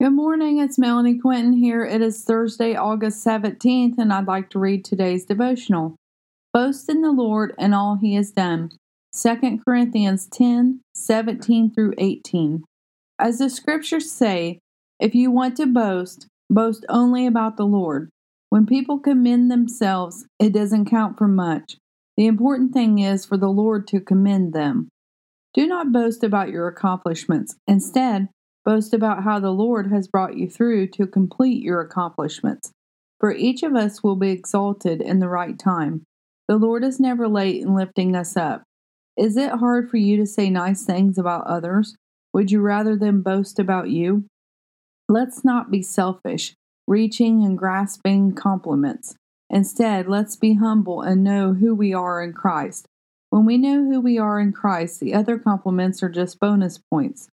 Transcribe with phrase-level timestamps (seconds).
[0.00, 1.84] Good morning, it's Melanie Quinton here.
[1.84, 5.94] It is Thursday, August 17th, and I'd like to read today's devotional.
[6.54, 8.70] Boast in the Lord and all he has done.
[9.14, 12.64] 2 Corinthians 10 17 through 18.
[13.18, 14.60] As the scriptures say,
[14.98, 18.08] if you want to boast, boast only about the Lord.
[18.48, 21.76] When people commend themselves, it doesn't count for much.
[22.16, 24.88] The important thing is for the Lord to commend them.
[25.52, 27.56] Do not boast about your accomplishments.
[27.66, 28.30] Instead,
[28.64, 32.72] Boast about how the Lord has brought you through to complete your accomplishments.
[33.18, 36.04] For each of us will be exalted in the right time.
[36.48, 38.62] The Lord is never late in lifting us up.
[39.16, 41.94] Is it hard for you to say nice things about others?
[42.32, 44.24] Would you rather them boast about you?
[45.08, 46.54] Let's not be selfish,
[46.86, 49.14] reaching and grasping compliments.
[49.48, 52.86] Instead, let's be humble and know who we are in Christ.
[53.30, 57.28] When we know who we are in Christ, the other compliments are just bonus points.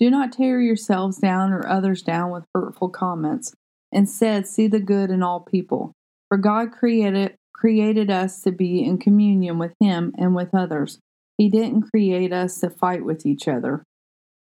[0.00, 3.54] Do not tear yourselves down or others down with hurtful comments.
[3.92, 5.92] Instead, see the good in all people.
[6.28, 10.98] For God created created us to be in communion with him and with others.
[11.36, 13.84] He didn't create us to fight with each other.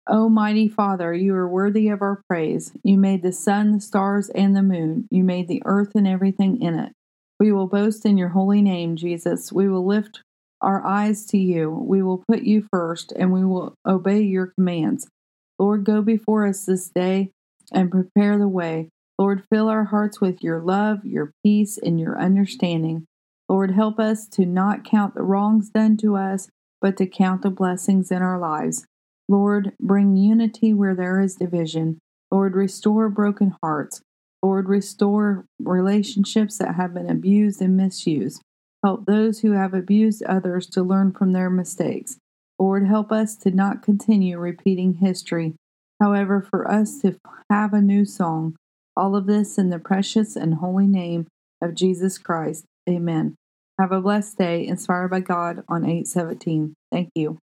[0.08, 2.72] O mighty Father, you are worthy of our praise.
[2.82, 5.06] You made the sun, the stars, and the moon.
[5.12, 6.92] You made the earth and everything in it.
[7.38, 9.52] We will boast in your holy name, Jesus.
[9.52, 10.22] We will lift
[10.60, 11.70] our eyes to you.
[11.70, 15.06] We will put you first, and we will obey your commands.
[15.58, 17.30] Lord, go before us this day
[17.72, 18.88] and prepare the way.
[19.18, 23.06] Lord, fill our hearts with your love, your peace, and your understanding.
[23.48, 26.48] Lord, help us to not count the wrongs done to us,
[26.80, 28.86] but to count the blessings in our lives.
[29.28, 31.98] Lord, bring unity where there is division.
[32.30, 34.02] Lord, restore broken hearts.
[34.42, 38.42] Lord, restore relationships that have been abused and misused.
[38.82, 42.18] Help those who have abused others to learn from their mistakes.
[42.58, 45.54] Lord, help us to not continue repeating history.
[46.00, 47.18] However, for us to
[47.50, 48.56] have a new song,
[48.96, 51.26] all of this in the precious and holy name
[51.60, 52.64] of Jesus Christ.
[52.88, 53.36] Amen.
[53.80, 56.74] Have a blessed day inspired by God on 817.
[56.92, 57.38] Thank you.